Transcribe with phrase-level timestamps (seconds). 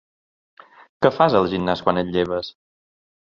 [1.05, 2.51] Què fas al gimnàs quan et lleves?